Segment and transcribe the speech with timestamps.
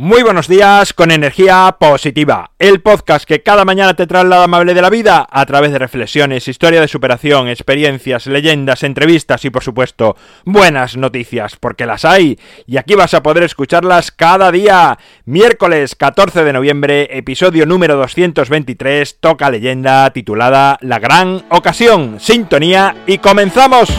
[0.00, 4.72] Muy buenos días con energía positiva, el podcast que cada mañana te trae la amable
[4.72, 9.64] de la vida a través de reflexiones, historia de superación, experiencias, leyendas, entrevistas y por
[9.64, 10.14] supuesto
[10.44, 14.96] buenas noticias, porque las hay y aquí vas a poder escucharlas cada día.
[15.24, 23.18] Miércoles 14 de noviembre, episodio número 223, toca leyenda titulada La Gran Ocasión, sintonía y
[23.18, 23.90] comenzamos.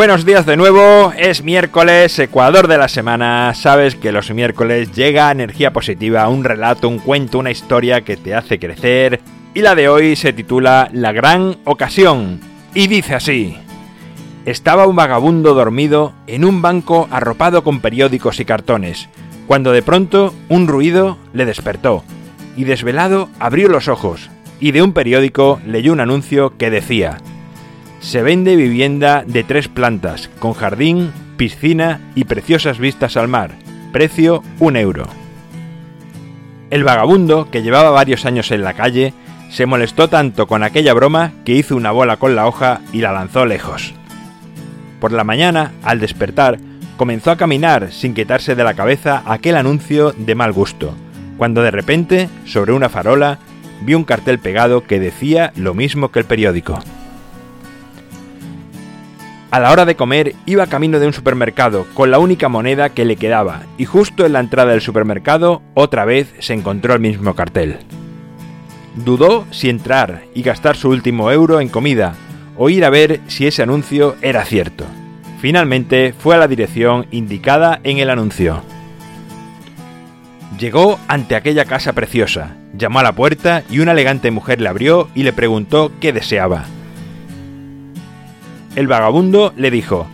[0.00, 3.52] Buenos días de nuevo, es miércoles, Ecuador de la semana.
[3.52, 8.34] Sabes que los miércoles llega energía positiva, un relato, un cuento, una historia que te
[8.34, 9.20] hace crecer.
[9.52, 12.40] Y la de hoy se titula La gran ocasión.
[12.72, 13.58] Y dice así.
[14.46, 19.10] Estaba un vagabundo dormido en un banco arropado con periódicos y cartones,
[19.46, 22.04] cuando de pronto un ruido le despertó,
[22.56, 27.18] y desvelado abrió los ojos, y de un periódico leyó un anuncio que decía,
[28.00, 33.52] se vende vivienda de tres plantas, con jardín, piscina y preciosas vistas al mar.
[33.92, 35.06] Precio un euro.
[36.70, 39.12] El vagabundo, que llevaba varios años en la calle,
[39.50, 43.12] se molestó tanto con aquella broma que hizo una bola con la hoja y la
[43.12, 43.94] lanzó lejos.
[45.00, 46.58] Por la mañana, al despertar,
[46.96, 50.94] comenzó a caminar sin quitarse de la cabeza aquel anuncio de mal gusto,
[51.36, 53.38] cuando de repente, sobre una farola,
[53.82, 56.78] vio un cartel pegado que decía lo mismo que el periódico.
[59.50, 63.04] A la hora de comer iba camino de un supermercado con la única moneda que
[63.04, 67.34] le quedaba y justo en la entrada del supermercado otra vez se encontró el mismo
[67.34, 67.78] cartel.
[68.94, 72.14] Dudó si entrar y gastar su último euro en comida
[72.56, 74.84] o ir a ver si ese anuncio era cierto.
[75.40, 78.62] Finalmente fue a la dirección indicada en el anuncio.
[80.60, 85.08] Llegó ante aquella casa preciosa, llamó a la puerta y una elegante mujer le abrió
[85.14, 86.66] y le preguntó qué deseaba.
[88.80, 90.06] El vagabundo le dijo,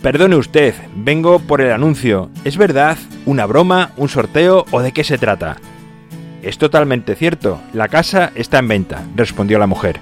[0.00, 2.30] Perdone usted, vengo por el anuncio.
[2.44, 2.96] ¿Es verdad?
[3.26, 3.90] ¿Una broma?
[3.96, 4.64] ¿Un sorteo?
[4.70, 5.56] ¿O de qué se trata?
[6.40, 9.98] Es totalmente cierto, la casa está en venta, respondió la mujer.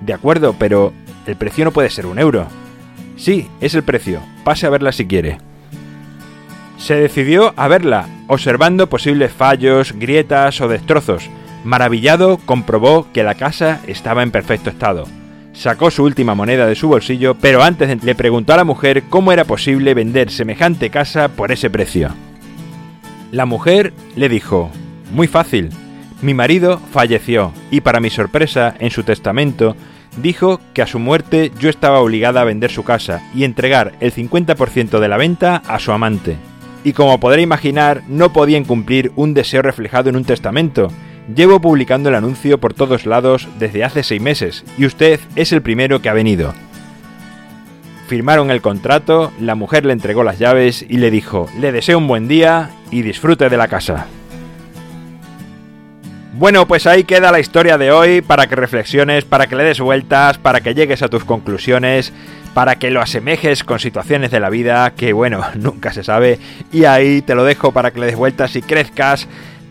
[0.00, 0.92] De acuerdo, pero
[1.24, 2.48] el precio no puede ser un euro.
[3.16, 5.38] Sí, es el precio, pase a verla si quiere.
[6.78, 11.30] Se decidió a verla, observando posibles fallos, grietas o destrozos.
[11.62, 15.06] Maravillado, comprobó que la casa estaba en perfecto estado
[15.56, 19.32] sacó su última moneda de su bolsillo, pero antes le preguntó a la mujer cómo
[19.32, 22.10] era posible vender semejante casa por ese precio.
[23.32, 24.70] La mujer le dijo,
[25.12, 25.70] muy fácil,
[26.22, 29.76] mi marido falleció y para mi sorpresa, en su testamento,
[30.22, 34.12] dijo que a su muerte yo estaba obligada a vender su casa y entregar el
[34.12, 36.36] 50% de la venta a su amante.
[36.84, 40.92] Y como podrá imaginar, no podían cumplir un deseo reflejado en un testamento,
[41.34, 45.60] Llevo publicando el anuncio por todos lados desde hace seis meses y usted es el
[45.60, 46.54] primero que ha venido.
[48.06, 52.06] Firmaron el contrato, la mujer le entregó las llaves y le dijo, le deseo un
[52.06, 54.06] buen día y disfrute de la casa.
[56.34, 59.80] Bueno, pues ahí queda la historia de hoy para que reflexiones, para que le des
[59.80, 62.12] vueltas, para que llegues a tus conclusiones,
[62.54, 66.38] para que lo asemejes con situaciones de la vida que, bueno, nunca se sabe.
[66.70, 69.26] Y ahí te lo dejo para que le des vueltas y crezcas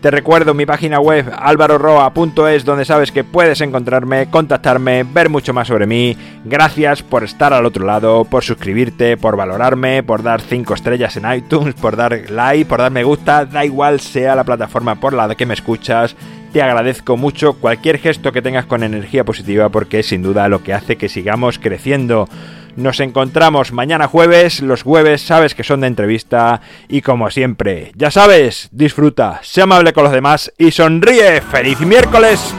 [0.06, 5.66] te recuerdo mi página web alvaroroa.es donde sabes que puedes encontrarme, contactarme, ver mucho más
[5.66, 6.16] sobre mí.
[6.44, 11.32] Gracias por estar al otro lado, por suscribirte, por valorarme, por dar 5 estrellas en
[11.32, 15.34] iTunes, por dar like, por dar me gusta, da igual sea la plataforma por la
[15.34, 16.14] que me escuchas.
[16.52, 20.62] Te agradezco mucho cualquier gesto que tengas con energía positiva porque es sin duda lo
[20.62, 22.28] que hace que sigamos creciendo.
[22.76, 28.10] Nos encontramos mañana jueves, los jueves sabes que son de entrevista y como siempre, ya
[28.10, 31.40] sabes, disfruta, sea amable con los demás y sonríe.
[31.40, 32.54] ¡Feliz miércoles!